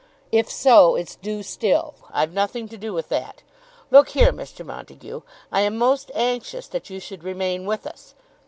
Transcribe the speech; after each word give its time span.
"If 0.31 0.49
so, 0.49 0.95
it's 0.95 1.15
due 1.15 1.43
still. 1.43 1.93
I've 2.11 2.33
nothing 2.33 2.67
to 2.69 2.75
do 2.79 2.91
with 2.91 3.09
that. 3.09 3.43
Look 3.91 4.09
here, 4.09 4.33
Mr. 4.33 4.65
Montague. 4.65 5.21
I 5.51 5.61
am 5.61 5.77
most 5.77 6.09
anxious 6.15 6.67
that 6.69 6.89
you 6.89 6.99
should 6.99 7.23
remain 7.23 7.67
with 7.67 7.85
us. 7.85 8.15